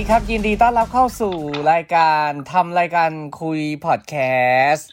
[0.00, 1.34] ดีครับ ยินดีต้อนรับเข้าสู่
[1.72, 4.14] รายการทำรายการคุยพอดแค
[4.70, 4.88] สต์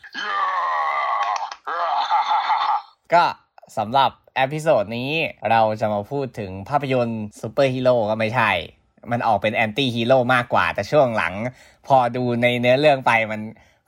[3.13, 3.25] ก็
[3.77, 5.11] สำหรับ episode นี้
[5.51, 8.51] เราจะมาพูดถึงภาพยนตร์ซูเปอร์ฮีโร่ก็ไม่ใช่
[9.11, 11.33] มันออกเป็น anti-hero มากกว่า แต่ช่วงหลัง
[11.87, 13.41] พอดูในเนื้อเรื่องไปมัน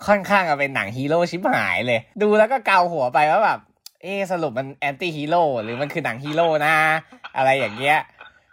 [0.08, 3.60] ค่อนข้างจะเป็นหนังฮีโร่ชิบหายเลย ดูแล้วก็เกาหัวไปว่าแบบ
[4.02, 6.76] เอสรุปมัน anti-hero หรือมันคือหนังฮีโร่นะ
[7.38, 8.00] อะไรอย่างเงี้ย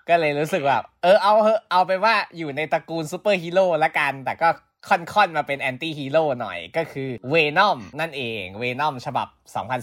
[0.08, 4.48] ก็เลยรู้สึกแบบเออเอาเถอะเอาไปว่าอยู่ในตระกูลซูเปอร์ฮีโร่ละกัน แต่ก็
[4.88, 9.28] ค่อนๆมาเป็น antihero หน่อยก็คือ Venom นั่นเอง Venom ฉบับ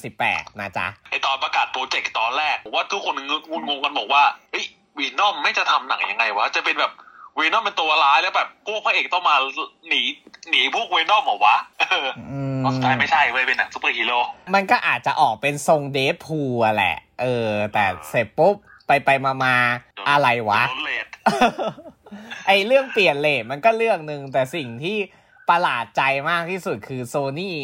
[0.01, 4.65] 2018 นะจ๊ะ ไอตอนประกาศโปรเจกต์ตอนแรกผมว่าทุกคนงงงงกันบอกว่าเฮ้ย
[4.97, 6.91] Venom แม่งจะทำหนังยังไงวะ จะเป็นแบบ
[7.38, 9.35] Venom เป็นตัวร้ายแล้วแบบพวกพระเอกต้องมา
[9.88, 10.01] หนี
[10.49, 14.17] หนีพวก Venom เหรอวะเอออืมสุดท้ายไม่ใช่เว้ยเป็นหนังซูเปอร์ฮีโร่
[14.53, 18.55] มันก็อาจจะออกเป็นทรงเดฟพูลอะแหละ เออ แต่เสร็จปุ๊บ
[18.89, 19.55] ไปไปมามา
[20.09, 21.08] อะไรวะโดนเลด
[22.47, 24.97] ไอเรื่องเปลี่ยนเลทมันก็เรื่องหนึ่งแต่สิ่งที่
[25.50, 27.58] ประหลาดใจมากที่สุดคือโซนี่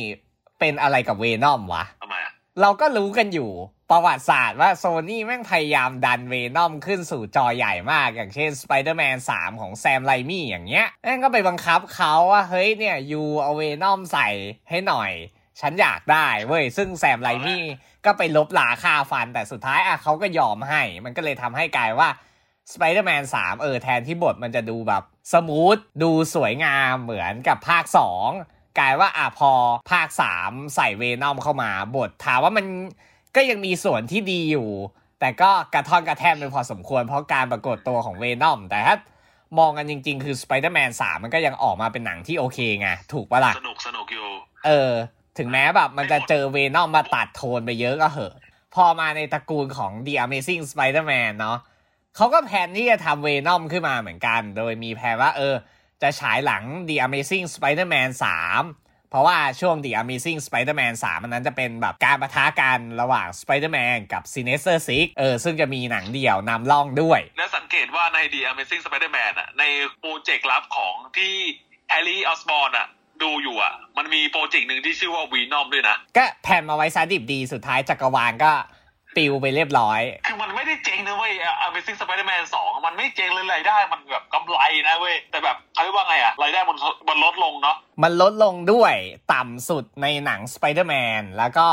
[0.59, 3.51] เป็นอะไรกับเวนอมวะทำไมอะเราก็รู้กันอยู่
[3.91, 14.27] ประวัติศาสตร์ว่าโซนี่แม่งพยายามดันเวนอมขึ้นสู่จอใหญ่มาก อย่างเช่น Spider-Man 3 ของแซมไรมี่อย่างเงี้ยแม่งก็ไปบังคับเขาว่า เฮ้ยเนี่ยยูเอาเวนอมใส่
[14.69, 15.11] ให้หน่อย
[15.61, 17.63] ฉันอยากได้เว้ยซึ่งแซมไรมี่
[18.05, 22.09] ก็ไปลบหลาค่าฟันแต่สุดท้ายอะเขาก็ยอมให้ มันก็เลยทำให้กลายว่า
[22.73, 27.83] Spider-Man 3เออแทนที่บทมันจะดูแบบสมูทดูสวยงามเหมือนกับภาค
[28.31, 29.51] 2กลายว่าอะพอ
[29.91, 30.07] ภาค
[30.41, 32.65] 3ใส่เวนอมเข้ามาบทถามว่ามัน
[33.35, 34.69] ก็ยังมีส่วนที่ดีอยู่
[35.19, 38.95] แต่ก็กระท่อนกระแทมเป็นพอสมควรเพราะการปรากฏตัวของเวนอมแต่ถ้า
[39.59, 44.27] มองกันจริง ๆ คือ Spider-Man 3 มันก็ยังออกมาเป็นหนังที่โอเคไง ถูกปะล่ะ สนุกสนุกอยู่
[44.65, 44.91] เออ
[45.37, 48.35] ถึงแม้แบบมันจะเจอเวนอมมาตัดโทนไปเยอะก็เหอะ
[48.75, 51.59] พอมาในตระกูลของ The Amazing Spider-Man เนาะ
[52.15, 55.55] เขาก็แพลนที่จะทำเวนอมขึ้นมาเหมือนกัน โดยมีแพลนว่าเออ
[56.01, 58.09] จะฉายหลัง The Amazing Spider-Man
[58.61, 68.81] 3 เพราะว่าช่วง The Amazing Spider-Man 3 มันนั้นจะเป็นแบบการประทะกันระหว่าง Spider-Man กับ Sinister Six เออซึ่งจะมีหนังเดี่ยวนำร่องด้วย และสังเกตว่าใน The Amazing
[68.85, 69.63] Spider-Man อะใน
[69.99, 71.35] โปรเจกต์ลับของที่
[71.89, 72.87] Harry Osborn อะ
[73.23, 78.51] ดูอยู่อะมันมีโปรเจกต์หนึ่งที่ชื่อว่า Venom ด้วยนะ ก็ plan มาไว้ซะดิบดีสุดท้ายจักรวาลก็
[79.15, 81.31] ปลิวไปเรียบร้อย คือมันไม่ได้เจ๊งนะเว้ย
[81.65, 86.77] Amazing Spider-Man 2 มันไม่เจ๊งเลยรายได้มันแบบกำไรนะเว้ย แต่แบบเขาเรียกว่าไงอะรายได้มัน
[87.09, 88.95] มันลดลงเนาะ มันลดลงด้วย
[89.33, 91.67] ต่ำสุดในหนัง Spider-Man แล้วก็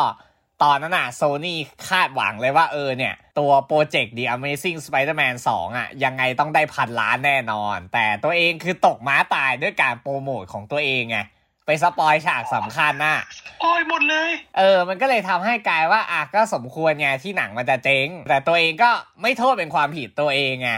[0.63, 1.59] ตอนนั้นน่ะโซนี่
[1.89, 11.19] คาดหวังเลยว่าเออเนี่ย ตัวโปรเจกต์ The Amazing Spider-Man 2อะยังไงต้องได้พันล้านแน่นอน แต่ตัวเองคือตกม้าตายด้วยการโปรโมทของตัวเองไง
[11.67, 13.19] ไปสปอยฉากสำคัญน่ะ
[13.61, 18.91] โอ้ยหมดเลย เออ มันก็เลยทำให้กลายว่าอะก็สมควรไงที่หนังมันจะเจ๊ง แต่ตัวเองก็
[19.23, 20.71] ไม่โทษเป็นความผิดตัวเองไง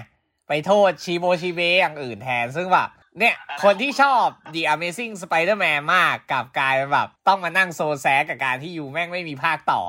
[0.49, 2.89] ไปโทษชีโบชีเบอย่างอื่นแทนซึ่งแบบ
[3.19, 9.83] เนี่ย คนที่ชอบ The Amazing Spider-Man มากกับกลายแบบ ต้องมานั่งโซแซกับการที่ยูแม่งไม่มีภาคต่อ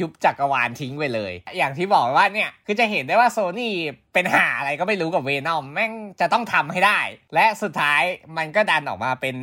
[0.00, 3.72] ยุบจักรวาลทิ้งไปเลย อย่างที่บอกว่าเนี่ย คือจะเห็นได้ว่าโซนี่
[4.14, 7.00] เป็นหาอะไรก็ไม่รู้กับเวนอมแม่งจะต้องทำให้ได้
[7.34, 8.02] และสุดท้าย
[8.36, 9.34] มันก็ดันออกมาเป็น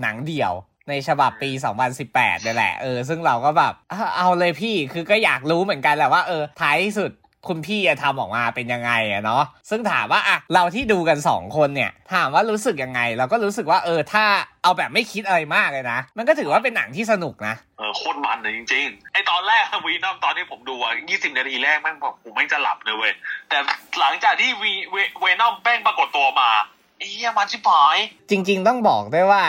[0.00, 0.52] หนังเดี่ยว
[0.88, 1.50] ในฉบับปี
[1.98, 7.10] 2018นี่แหละ เออ ซึ่งเราก็แบบ เอาเอาเลยพี่ คือก็อยากรู้เหมือนกันแหละว่า เออ ท้ายที่สุด
[7.48, 14.24] คุณพี่จะทำออกมาเป็นยังไงอะเนาะซึ่งถามว่าอะเราที่ดูกัน 2 คนเนี่ย ถามว่ารู้สึกยังไง เราก็รู้สึกว่าเออถ้า
[14.62, 23.12] เอาแบบไม่คิดอะไรมากเลยนะ มันก็ถือว่าเป็นหนังที่สนุกนะเออโคตรมันเลยจริงๆไอตอนแรกวีนอมตอนที่ผมดูอะ20นาทีแรกแม่งบอกผมไม่งจะหลับเลยเว้ย
[23.48, 23.58] แต่
[24.00, 26.50] หลังจากที่วีเว Venom แม่งปรากฏตัวมา
[26.98, 27.96] ไอ้เหี้ยมันชิบหาย
[28.30, 29.44] จริง ๆ ต้องบอกด้วยว่า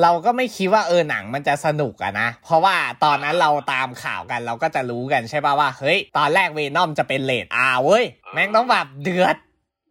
[0.00, 9.36] เราก็ไม่คิดว่าเออหนังมันจะสนุกอะนะ เพราะว่าตอนนั้นเราตามข่าวกันเราก็จะรู้กันใช่ป่ะว่า เฮ้ย ตอนแรก Venom จะเป็นเรต R เว้ย แม่งต้องแบบเดือด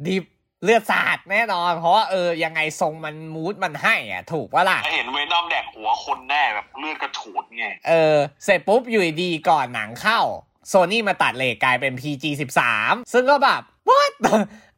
[0.07, 0.23] ดิบ
[0.63, 10.22] เลือดสาดแน่นอน เพราะว่าเออยังไงทรงมัน mood มันให้อะ ถูกปะล่ะเห็นเวนอมแดกหัวคนแน่แบบเลือดกระฉูดไงเออ เสร็จปุ๊บอยู่ดีๆก่อนหนังเข้า
[10.68, 12.24] โซนี่มาตัดเลทกลายเป็น PG
[12.71, 14.13] 13ซึ่งก็แบบ what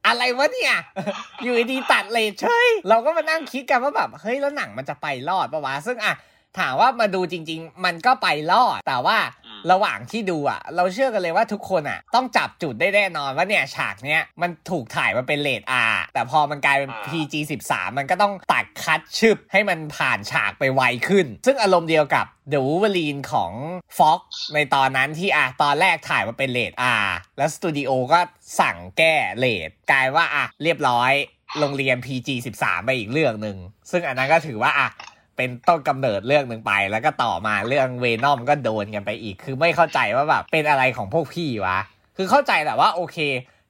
[0.07, 0.75] อะไรวะเนี่ย
[1.43, 6.13] อยู่ดีๆตัดเลทเฉยเราก็มานั่งคิดกันว่าแบบเฮ้ยแล้วหนังมันจะไปรอดปะวะซึ่งอะ
[6.59, 17.33] ถามว่ามาดูจริง ๆ มันก็ไปรอดแต่ว่าอืม ระหว่างที่ดูอะ เราเชื่อกันเลยว่าทุกคนอะ ต้องจับจุดได้แน่นอนว่าเนี่ยฉากเนี้ยมันถูกถ่ายมาเป็นเลท R แต่พอมันกลายเป็น PG
[17.67, 23.51] 13มันก็ต้องตัดคัดชึบให้มันผ่านฉากไปไวขึ้น ซึ่งอารมณ์เดียวกับ The Wolverine ของ
[23.97, 24.21] Fox
[24.55, 27.07] ในตอนนั้นที่อะตอนแรกถ่ายมาเป็นเลท R
[27.37, 28.19] แล้วสตูดิโอก็
[28.59, 31.11] สั่งแก้เลทกลายว่าอะเรียบร้อย
[31.59, 32.29] โรงเรียน PG
[32.59, 33.57] 13ไปอีกเรื่องหนึ่ง
[33.91, 34.89] ซึ่งอันนั้นก็ถือว่าอะ
[35.37, 41.79] เป็นต้นกำเนิดเรื่องหนึ่งไป แล้วก็ต่อมาเรื่องเวนอมก็โดนกันไปอีก คือไม่เข้าใจว่าแบบเป็นอะไรของพวกพี่วะ
[42.17, 43.17] คือเข้าใจแหละว่าโอเค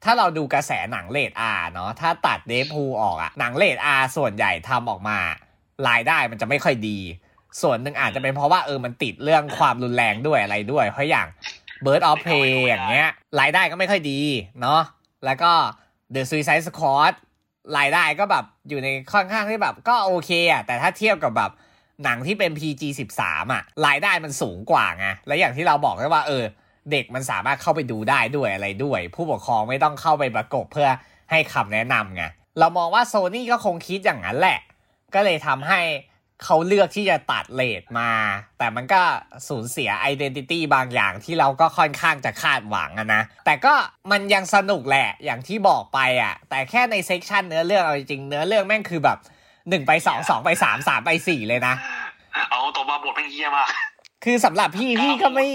[0.04, 5.19] ถ้าเราดูกระแสหนังเลดอาเนาะถ้าตัดเดฟพูออกอะหนังเลดอาส่วนใหญ่ทำออกมา
[5.88, 7.00] รายได้มันจะไม่ค่อยดี
[7.62, 11.27] ส่วนหนึ่งอาจจะเป็นเพราะว่าเออมันติดเรื่องความรุนแรงด้วยอะไรด้วยเพราะอย่าง
[11.86, 14.19] Bird of Prey อย่างเงี้ยรายได้ก็ไม่ค่อยดี
[14.62, 14.81] เนาะ
[15.25, 15.51] แล้วก็
[16.13, 17.13] The Suicide Squad
[17.77, 21.51] รายได้ก็แบบอยู่ในค่อนข้างที่แบบ ก็โอเคอะแต่ถ้าเทียบกับแบบ
[22.04, 22.81] หนังที่เป็น PG
[23.19, 26.44] 13อะรายได้มันสูงกว่าไงและอย่างที่เราบอกได้ว่าเออ
[26.92, 30.89] เด็กมันสามารถเข้าไปดูได้ด้วยอะไรด้วย ผู้ปกครองไม่ต้องเข้าไปประกบเพื่อ
[31.31, 32.24] ให้คำแนะนำไง
[32.60, 34.60] เรามองว่าโซนี่ก็คงคิดอย่างนั้นแหละ
[35.13, 35.80] ก็เลยทำให้
[36.45, 38.11] เขาเลือกที่จะตัดเรตมา
[38.57, 39.01] แต่มันก็
[39.47, 43.73] สูญเสีย identity บางอย่างที่เราก็ค่อนข้างจะคาดหวังอะนะ แต่ก็
[44.11, 49.17] มันยังสนุกแหละอย่างที่บอกไปอะแต่แค่ใน section เนื้อเรื่องเอาจริงๆเนื้อเรื่องแม่งคือแบบ
[49.69, 51.73] หนึ่งไปสองสองไปสามสามไปสี่เลยนะ
[52.49, 53.67] เอาตัวมาบทเป็นเหี้ยมาก
[54.23, 55.47] คือสำหรับพี่พี่ก็ไม่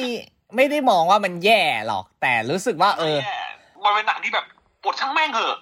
[0.57, 3.17] ไม่ได้มองว่ามันแย่หรอก แต่รู้สึกว่า เออ
[3.85, 4.45] มันเป็นหนังที่แบบ
[4.85, 5.59] บทช่างแม่งเหอะ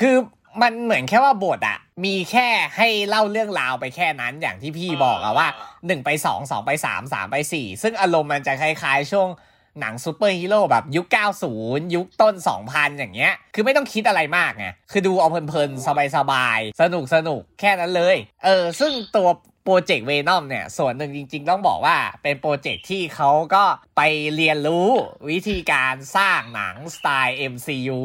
[0.00, 0.16] คือ
[0.62, 5.48] มันเหมือนแค่ว่าบทอะมีแค่ให้เล่าเรื่องราวไปแค่นั้นอย่างที่พี่บอกอะว่า
[5.86, 9.28] หนึ่งไปสองสองไปสามสามไปสี่ซึ่งอารมณ์มันจะคล้าย ๆ ช่วง
[9.80, 11.06] หนังซูเปอร์ฮีโร่แบบยุค
[11.50, 12.34] 90 ยุคต้น
[12.66, 19.28] 2000 อย่างเงี้ย คือไม่ต้องคิดอะไรมากไง คือดูเอาเพลินๆ สบายๆ สนุกสนุกแค่นั้นเลย เออ ซึ่งตัว
[19.64, 23.64] โปรเจกต์ Venom เนี่ย ส่วนหนึ่งจริง ๆ ต้องบอกว่าเป็นโปรเจกต์ที่เขาก็
[23.96, 24.02] ไป
[24.34, 24.88] เรียนรู้
[25.30, 28.00] วิธีการสร้างหนังสไตล์ MCU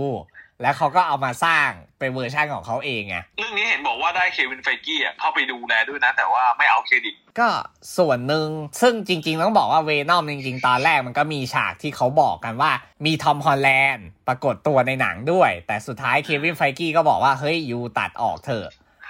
[0.62, 1.70] แล้วเขาก็เอามาสร้าง
[2.00, 7.50] เป็นเวอร์ชันของเขาเองไงเรื่องนี้เห็นบอกว่าได้ Kevin Feige อะเข้าไปดูแลด้วยนะ แต่ว่าไม่เอาเครดิต ก็
[7.98, 8.48] ส่วนหนึ่ง
[8.82, 12.72] ซึ่งจริง ๆ ต้องบอกว่า Venom จริง ๆ ตอนแรกมันก็มีฉากที่เขาบอกกันว่า
[13.06, 18.68] มี Tom Holland ปรากฏตัวในหนังด้วย แต่สุดท้าย Kevin Feige ก็บอกว่า เฮ้ย you ตัดออกเถอะ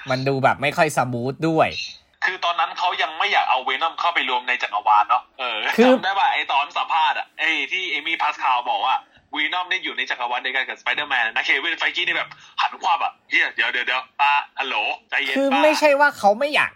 [0.10, 1.70] มันดูแบบไม่ค่อย smooth ด้วย
[2.26, 8.96] คือตอนนั้นเขายังไม่อยากเอา Venom เข้าไปรวมในจักรวาลเนาะเออคือจำได้ป่ะไอตอนสัมภาษณ์อะไอที่ Amy Pascal บอกว่า
[9.36, 12.30] Venom เนี่ยอยู่ในจักรวาลเดียวกันกับสไปเดอร์แมนนะ Kevin Feige นี่แบบ
[12.62, 14.76] หันควับแบบเฮ้ยเดี๋ยวเดี๋ยวเดี๋ยวป้าฮัลโหล
[15.10, 16.72] ใจเย็นคือป้าไม่ใช่ว่าเขาไม่อยาก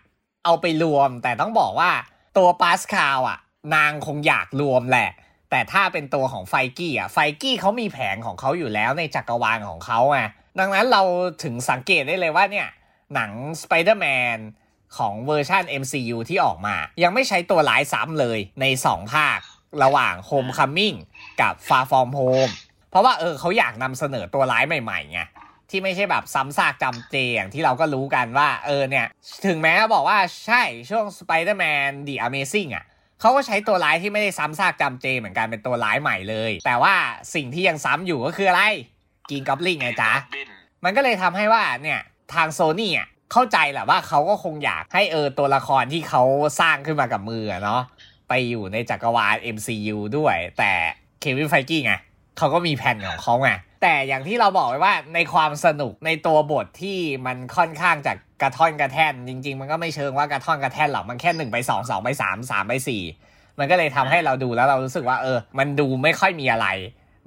[0.45, 1.91] เอาไปรวม แต่ต้องบอกว่า
[2.37, 3.39] ตัวปาสคาลอะ
[3.75, 5.09] นางคงอยากรวมแหละ
[5.49, 10.19] แต่ถ้าเป็นตัวของ Feige อะ Feige เขามีแผนของเขาอยู่แล้วในจักรวาลของเขาไง
[10.59, 11.01] ดังนั้นเรา
[11.43, 12.67] ถึงสังเกตได้เลยว่าเนี่ย
[13.15, 13.31] หนัง
[13.61, 14.39] Spider-Man
[14.97, 19.39] ของเวอร์ชัน MCU ที่ออกมา ยังไม่ใช้ตัวร้ายซ้ำเลยใน 2 ภาค
[19.83, 20.97] ระหว่าง Homecoming
[21.41, 22.53] กับ Far From Home
[22.89, 25.21] เพราะว่าเออเขาอยากนำเสนอตัวร้ายใหม่ๆไง
[25.69, 29.07] ที่ไม่ใช่แบบซ้ำซากจำเจอย่างที่เราก็รู้กันว่าเออเนี่ย
[29.45, 32.85] ถึงแม้บอกว่าใช่ช่วง Spider-Man The Amazing อะ
[33.19, 36.95] เขาก็ใช้ตัวร้ายที่ไม่ได้ซ้ำซากจำเจเหมือนกันเป็นตัวร้ายใหม่เลย แต่ว่า
[37.35, 38.63] สิ่งที่ยังซ้ำอยู่ก็คืออะไร
[39.31, 40.11] กินกอบลิงไงจ๊ะ
[40.83, 41.99] มันก็เลยทำให้ว่าเนี่ย
[42.33, 46.23] ทางโซนี่อะเข้าใจแหละว่าเขาก็คงอยากให้เออตัวละครที่เขา
[46.59, 47.81] สร้างขึ้นมากับมือเนาะ
[48.29, 50.73] ไปอยู่ในจักรวาล MCU ด้วย แต่
[51.21, 51.93] เควินไฟกี้ไง
[52.37, 53.51] เขาก็มีแผนของเขาไง
[53.81, 63.03] แต่อย่างที่เราบอกไว้ว่าในความสนุกในตัวบทที่มันค่อนข้างจากกระท่อนกระแท่น จริง ๆ มันก็ไม่เชิงว่ากระท่อนกระแท่นหรอกมันแค่หนึ่งไปสองสองไปสามสามไปสี่
[63.59, 66.67] มันก็เลยทำให้เราดูแล้วเรารู้สึกว่าเออ มันดูไม่ค่อยมีอะไร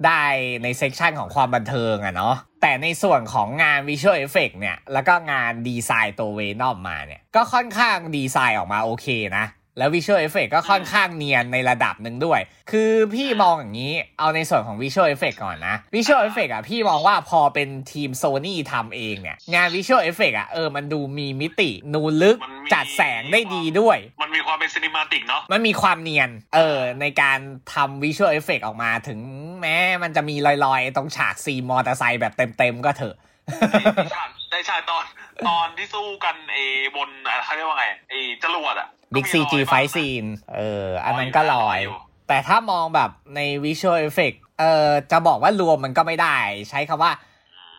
[0.05, 0.23] ได้
[0.63, 9.07] ใน section ของความบันเทิงอะเนาะแต่ในส่วนของงาน visual effect เนี่ย แล้วก็งานดีไซน์ตัว Venom มาเนี่ย ก็ค่อนข้างดีไซน์ออกมาโอเค
[9.37, 9.45] นะ
[9.77, 12.39] แล้ว visual effect ก็ค่อนข้างเนียนในระดับหนึ่งด้วย
[12.71, 26.29] คือพี่มองอย่างนี้เอาในส่วนของ visual effect ก่อนนะ visual effect อะพี่มองว่าพอเป็นทีมโซนี่ทำเองเนี่ย งาน visual effect อะเออมันดูมีมิติ นูนลึกมันมีจัดแสงได้ดีด้วย มันมีความเป็น cinematic เนาะมันมีความเนียน
[26.55, 27.39] เออ ในการ
[27.73, 29.19] ทำ visual effect ออกมาถึง
[29.61, 33.15] แม้มันจะมีลอยๆ ตรงฉาก scene มอเตอร์ไซค์แบบเต็มๆก็เถอะ
[33.61, 35.03] ได้ฉากได้ฉากตอน
[35.47, 36.57] ตอนที่สู้กันเอ
[36.95, 38.13] บนอะไรเขาเรียกว่าไงไอ
[38.43, 41.95] จรวดอะ big CG fight scene เออ อันนั้นก็ลอยลอยอยู่
[42.27, 46.37] แต่ถ้ามองแบบใน visual effect เออจะบอกว่ารวมมันก็ไม่ได้
[46.69, 47.11] ใช้คำว่า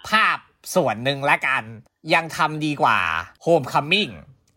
[0.09, 0.38] ภาพ
[0.75, 1.62] ส่วนหนึ่งละกัน
[2.14, 2.99] ยังทำดีกว่า
[3.45, 4.12] Homecoming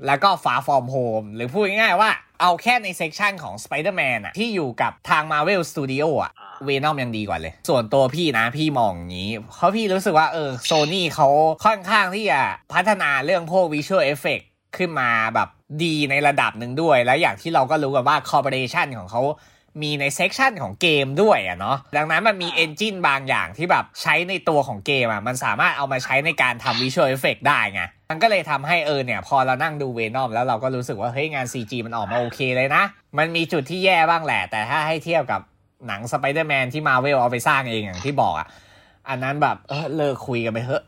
[0.06, 2.12] แล้วก็ Far From Home หรือพูดง่ายๆว่า
[2.42, 6.32] เอาแค่ในเซกชันของ Spider-Man อะที่อยู่กับทาง Marvel Studio อะ
[6.66, 11.28] Venom ยังดีกว่าเลย ส่วนตัวพี่นะพี่มองอย่างนี้ เพราะพี่รู้สึกว่าเออโซนี่เขา
[11.66, 12.42] ค่อนข้างที่จะ
[12.74, 14.44] พัฒนาเรื่องพวก Visual Effect
[14.78, 15.50] ขึ้นมาแบบ
[15.84, 19.22] ดีในระดับหนึ่งด้วย แล้วอย่างที่เราก็รู้กันว่า Corporation ของเขา
[19.82, 32.84] มีใน section ของเกมด้วยอะเนาะดังนั้นมันมี engine บางอย่างที่แบบใช้ในตัวของเกมอะมันสามารถเอามาใช้ในการทำ Visual Effect ได้ไง มันก็เลยทำให้เออเนี่ย พอเรานั่งดู Venom แล้วเราก็รู้สึกว่าเฮ้ยงาน CG มันออกมาโอเคเลยนะ
[33.18, 35.42] มันมีจุดที่แย่บ้างแหละ แต่ถ้าให้เทียบกับ
[35.88, 38.48] หนังสไปเดอร์แมนที่มาเวลเอาไปสร้างเองอย่างที่บอกอะ
[39.10, 40.84] อันนั้นแบบเออเลิกคุยกันไปเถอะ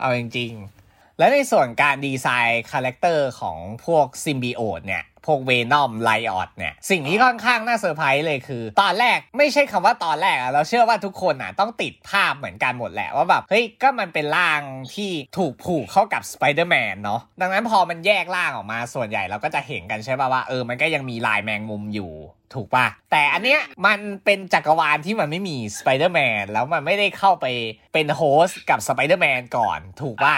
[0.00, 0.81] เอาจริงๆ
[1.22, 14.60] และในส่วนการ design character ของพวก symbiote เนี่ยพวก Venom Riot เนี่ย สิ่งที่ค่อนข้างน่าเซอร์ไพรส์เลยคือ ตอนแรกไม่ใช่คำว่าตอนแรกอะเราเชื่อว่าทุกคนอะต้องติดภาพเหมือนกันหมดแหละ ว่าแบบ เฮ้ย ก็มันเป็นร่าง
[14.94, 22.12] ที่ถูกผูกเข้ากับสไปเดอร์แมนเนาะดังนั้นพอมันแยกร่างออกมาส่วนใหญ่เราก็จะเห็นกันใช่ป่ะว่าเออมันก็ยังมีลายแมงมุมอยู่
[22.54, 27.46] ถูกป่ะ แต่อันเนี้ยมันเป็นจักรวาลที่มันไม่มีสไปเดอร์แมนแล้วมันไม่ได้เข้าไป
[27.92, 30.36] เป็น host กับสไปเดอร์แมนก่อนถูกป่ะ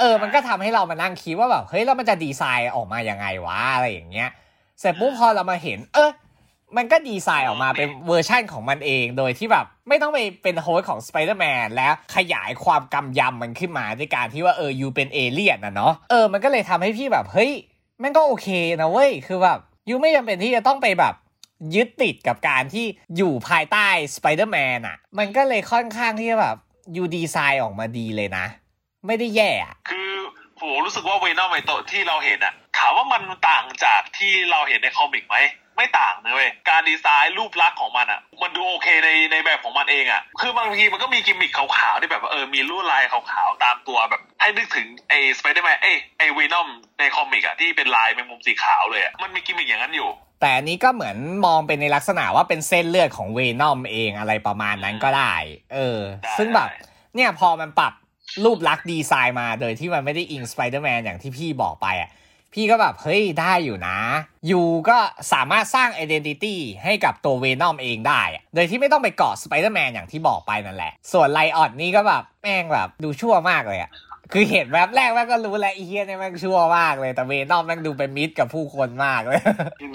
[0.00, 4.30] เออ มันก็ทำให้เรามานั่งคิดว่าแบบเฮ้ยแล้วมันจะดีไซน์ออกมายังไงวะอะไรอย่างเงี้ย
[4.80, 6.10] เสร็จปุ๊บพอเรามาเห็น เออ
[6.76, 17.52] มันก็ดีไซน์ออกมาเป็นเวอร์ชั่นของมันเอง โดยที่แบบไม่ต้องไปเป็น host ของสไปเดอร์แมนแล้วขยายความกำยำมันขึ้นมาด้วยการที่ว่าเออ you เป็นเอเลี่ยนนะเนาะเออมันก็เลยทำให้พี่แบบเฮ้ย
[18.00, 18.48] แม่งก็โอเค
[18.80, 19.58] นะเว้ยคือแบบ
[19.88, 21.14] you ไม่จำเป็นที่จะต้องไปแบบ
[21.74, 26.56] ยึดติดกับการที่อยู่ภายใต้สไปเดอร์แมนอะ มันก็เลยค่อนข้างที่จะแบบ
[26.96, 28.46] you ดีไซน์ออกมาดีเลยนะ
[29.06, 30.10] ไม่ได้แย่อะคือ
[30.60, 35.38] ผมรู้สึกว่าเวนอมไอโตะที่เราเห็นอะถามว่ามันต่างจากที่เราเห็นใน comic ไหม
[35.76, 51.16] ไม่ต่างนะเว้ยการดีไซน์รูปลักษณ์ของมันอะมันดูโอเคในในแบบของมันเองอะคือบางทีมันก็มีกิมมิคขาวๆที่แบบว่าเออมีลวดลายขาวๆตามตัวแบบ ให้นึกถึงไอ้สไปเดอร์แมนเอ้ยไอ้เวนอมใน comic อะที่เป็นลายแมงมุมสีขาวเลยอะมันมีกิมมิคอย่างนั้นอยู่ แต่อันนี้ก็เหมือน
[51.46, 55.34] มองเป็นในลักษณะว่าเป็นเส้นเลือดของเวนอมเองอะไรประมาณนั้นก็ได้
[55.74, 57.92] เออได้ซึ่งแบบได้เนี่ยพอมันปรับ
[58.44, 62.10] รูปลักษณ์ดีไซน์มาโดยที่มันไม่ได้อิงสไปเดอร์แมนอย่างที่พี่บอกไปอะ
[62.54, 63.98] พี่ก็แบบเฮ้ยได้อยู่นะ
[64.50, 64.98] you ก็
[65.32, 68.22] สามารถสร้าง identity ให้กับตัวเวนอมเองได้
[68.54, 73.90] โดยที่ไม่ต้องไปเกาะสไปเดอร์แมนอย่างที่บอกไปนั่นแหละ ส่วน Riot นี่ก็แบบแม่งแบบดูชั่วมากเลยอะ
[74.32, 79.40] คือเห็นแวบแรกแม่งก็รู้แล้วไอ้เหี้ยเนี่ยแม่งชั่วมากเลย แต่เวนอมแม่งดูเป็นมิตรกับผู้คนมากเลย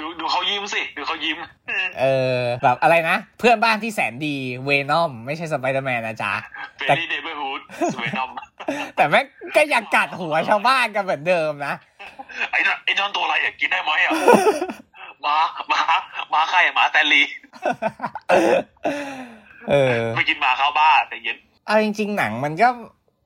[0.01, 1.37] ดูดูเขายิ้มสิ ดูเขายิ้ม
[1.99, 2.05] เอ
[2.37, 6.33] อ แบบอะไรนะ เพื่อนบ้านที่แสนดีเวนอม ไม่ใช่สไปเดอร์แมนนะจ๊ะ
[6.77, 7.61] friendly neighborhood
[7.99, 8.29] เวนอม
[8.95, 9.25] แต่แม่ง
[9.55, 11.75] ก็ยังกัดหัวชาวบ้านกันเหมือนเดิมนะ
[12.51, 14.11] ไอ้นั่นไอ้นั่นตัวอะไรอะกินได้ไหมอะ
[15.21, 15.35] หมา
[15.69, 15.81] หมา
[16.29, 17.21] หมาใครอะหมาสแตนลี
[19.69, 21.37] เออไม่กินหมาชาวบ้านแต่เย็น
[21.67, 22.67] เอาจริง ๆ หนังมันก็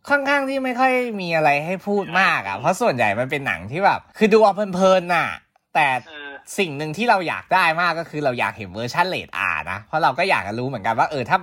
[0.10, 5.30] ค่อนข้างที่ไม่ค่อยมีอะไรให้พูดมากอะ เพราะส่วนใหญ่มันเป็นหนังที่แบบ คือดูเอาเพลินๆน่ะ
[5.76, 11.38] แต่เออสิ่งหนึ่งที่เราอยากได้มากก็คือเราอยากเห็นเวอร์ชันเรต R นะ เพราะเราก็อยากจะรู้เหมือนกันว่าเออถ้า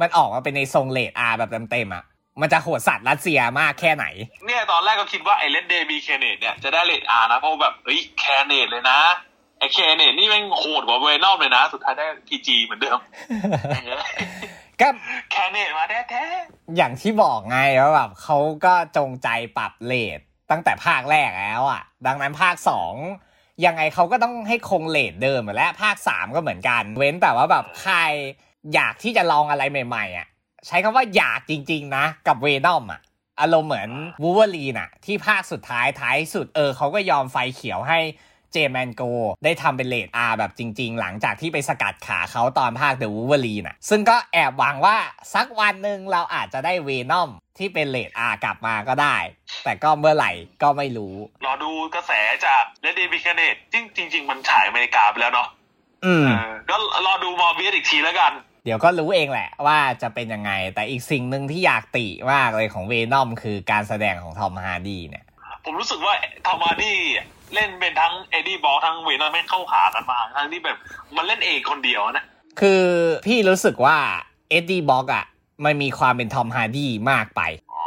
[0.00, 2.04] มันออกมาเป็นในทรงเรต R แบบเต็มๆอะ
[2.40, 4.06] มันจะโหดสัตว์รัสเซียมากแค่ไหน
[4.46, 9.00] เนี่ยตอนแรกก็คิดว่าไอ้ Let There Be Carnage เนี่ยจะได้เรต R นะเพราะแบบเฮ้ย Carnage เลยนะ
[9.58, 12.98] ไอ้ Carnage นี่แม่งโหดกว่าเวนอมเลยนะ สุดท้ายได้ PG เหมือนเดิม
[14.80, 14.88] ก็
[15.30, 16.24] Carnage มาแท้แท้
[16.76, 20.20] อย่างที่บอกไงว่าแบบเขาก็จงใจปรับเรต
[20.50, 22.94] ตั้งแต่ภาคแรกแล้วอะ ดังนั้นภาคสอง
[23.64, 27.96] ยังไงเขาก็ต้องให้คงเรตเดิมและภาคสามก็เหมือนกัน เว้นแต่ว่าแบบใคร
[28.74, 30.28] อยากที่จะลองอะไรใหม่ๆอะ
[30.66, 33.00] ใช้คำว่าอยากจริง ๆ นะ กับเวนอมอะ
[33.40, 33.90] อารมณ์เหมือน
[34.22, 37.98] วูล์ฟเวอรีนอะ ที่ภาคสุดท้ายท้ายสุดเออเขาก็ยอมไฟเขียวให้
[38.52, 39.02] เจมแมนโก
[39.44, 44.96] ได้ทำเป็นเรต R แบบจริง ๆ หลังจากที่ไปสกัดขาเขาตอนภาคเดอะวูล์ฟเวอรีนอะ ซึ่งก็แอบหวังว่า
[45.34, 49.16] สักวันหนึ่งเราอาจจะได้เวนอมที่เป็นเรต R กลับมาก็ได้
[49.64, 51.14] แต่ก็เมื่อไหร่ก็ไม่รู้
[51.44, 52.12] รอดูกระแส
[52.46, 55.48] จาก Let There Be Carnage จริงจริง ๆ มันฉายอเมริกาไปแล้วเนาะ
[56.04, 56.76] อืมเออก็
[57.06, 58.32] รอดูมอร์เบียสอีกทีแล้วกัน
[58.64, 65.24] เดี๋ยวก็รู้เองแหละว่าจะเป็นยังไง แต่อีกสิ่งหนึ่งที่อยากติมากเลยของเวนอมคือการแสดงของทอมฮาร์ดีเนี่ย
[65.64, 66.14] ผมรู้สึกว่า
[66.46, 66.98] ทอมฮาร์ดี้
[67.54, 70.78] เล่นเป็นทั้งเอ็ดดี้บร็อกทั้งเวนอมไม่เข้าขากันมาทั้งที่แบบ
[71.16, 72.24] มันเล่นเองคนเดียวนะ
[72.60, 72.84] คือ
[73.26, 73.96] พี่รู้สึกว่า
[74.50, 75.24] เอ็ดดี้บร็อกอะ
[75.64, 77.40] มันมีความเป็นทอมฮาร์ดีมากไป
[77.72, 77.84] อ๋อ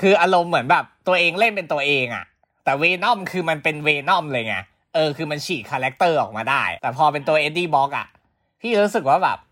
[0.00, 2.24] คืออารมณ์เหมือนแบบตัวเองเล่นเป็นตัวเองอะ
[2.64, 4.56] แต่เวนอมคือมันเป็นเวนอมเลยไง
[4.94, 8.06] เออคือมันฉีกคาแรคเตอร์ออกมาได้ แต่พอเป็นตัวเอ็ดดี้บร็อกอะ
[8.60, 9.51] พี่รู้สึกว่าแบบแ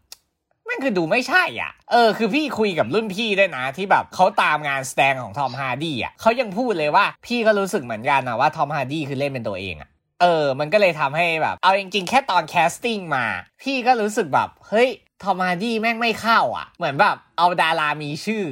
[0.71, 13.27] ม่งคือดูไม่ใช่อะ เออ คือพี่คุยกับรุ่นพี่ด้วยนะ ที่แบบเขาตามงานแสดงของทอมฮาร์ดี้อะเขายังพูดเลยว่าพี่ก็รู้สึกเหมือนกันนะว่าทอมฮาร์ดี้คือเล่นเป็นตัวเองอะเออ มันก็เลยทำให้แบบ เอาจริงๆ แค่ตอน casting มา
[13.63, 14.89] พี่ก็รู้สึกแบบ เฮ้ย
[15.23, 18.43] ทอมฮาร์ดี้แม่งไม่เข้าอะ เหมือนแบบเอาดารามีชื่อ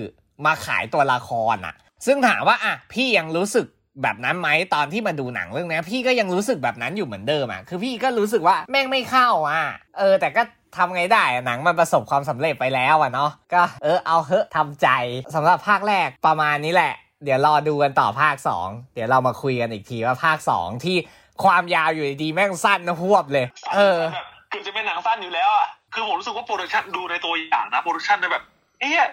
[0.47, 1.75] มาขายตัวละครอะ
[2.07, 3.67] ซึ่งถามว่าอะพี่ยังรู้สึก
[4.03, 9.63] แบบนั้นไหมตอนที่มาดูหนังเรื่องนี้พี่ก็ยังรู้สึกแบบนั้นอยู่เหมือนเดิมอะคือพี่ก็รู้สึกว่าแม่งไม่เข้าอะ
[9.99, 10.43] เออ แต่ก็
[10.77, 14.89] ทำไงได้อะหนังมันประสบความสำเร็จไปแล้วอะเนาะก็เออเอาเถอะทำใจ
[15.35, 16.93] สำหรับภาคแรกประมาณนี้แหละ
[17.25, 20.97] เดี๋ยวรอดูกันต่อภาคสองเดี๋ยวเรามาคุยกันอีกทีว่าภาคสองที่
[21.45, 28.45] ความยาวอยู่ดีๆแม่งสั้นนะหวบเลย เออแบบเกือบจะเป็นหนังสั้นอยู่แล้วอะคือผมรู้สึกว่าโปรดักชันดูในตัวอย่างนะโปรดักชันเนี่ยแบบ
[28.81, 29.11] เอ๊ะ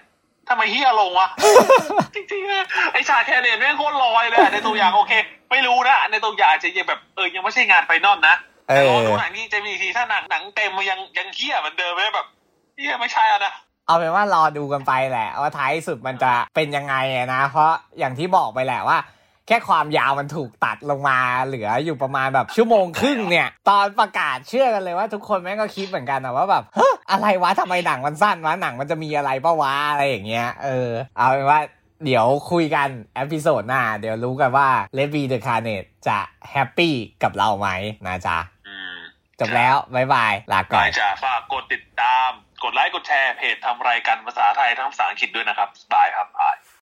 [0.50, 1.28] ทำไมเหี้ยลงวะ
[2.16, 5.14] จริงๆอะไอ้ฉาก Carnage แม่งโคตรลอยเลยอะในตัวอย่างโอเค
[5.52, 12.28] ไม่รู้นะ ในตัวอย่างจะยังแบบเออยังไม่ใช่งาน final นะเอ แต่อรอดูหนังนี่จะมีอีกทีถ้าหนังหนังเต็มมันยังยังเหี้ยเหมือนเดิมไหมแบบ
[12.76, 13.54] เหี้ยไม่ใช่อะนะ
[13.88, 18.98] เอาเป็นว่ารอดูกันไปแหละว่าท้ายสุดมันจะเป็นยังไงอะนะ เพราะอย่างที่บอกไปแหละว่า
[19.48, 31.60] แค่ความยาวมันถูกตัดลงมาเหลืออยู่ประมาณแบบชั่วโมงครึ่งเนี่ย ตอนประกาศเชื่อกันเลยว่าทุกคนแม่งก็คิดเหมือนกันนะว่าแบบเฮ้ยอะไรวะทำไมหนังมันสั้นวะหนังมันจะมีอะไรปะวะอะไรอย่างเงี้ยเออเอาเป็นว่า
[32.06, 36.18] เดี๋ยวคุยกัน episode หน้า เดี๋ยวรู้กันว่า Let There Be Carnage จะ
[36.52, 36.94] happy
[37.24, 37.70] กับเราไหม
[38.08, 38.55] นะจ๊ะอืม
[39.40, 42.30] จบแล้วบ๊ายบาย ลาก่ก่ออนนจะฝากกดติดตาม
[42.64, 46.28] กดไลค์ กดแชร์เพจทำรายการภาษาไทยทั้งภาษาอังกฤษด้วยนะครับบายครับ